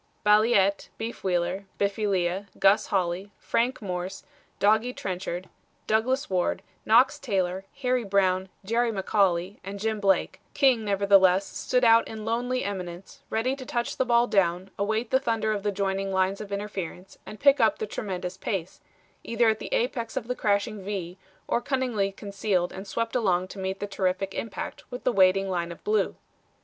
[0.25, 4.23] Balliet, Beef Wheeler, Biffy Lea, Gus Holly, Frank Morse,
[4.57, 5.47] Doggy Trenchard,
[5.85, 12.07] Douglas Ward, Knox Taylor, Harry Brown, Jerry McCauley, and Jim Blake; King, nevertheless, stood out
[12.07, 16.11] in lonely eminence, ready to touch the ball down, await the thunder of the joining
[16.11, 18.81] lines of interference and pick up the tremendous pace,
[19.23, 23.59] either at the apex of the crashing V or cunningly concealed and swept along to
[23.59, 26.15] meet the terrific impact with the waiting line of Blue.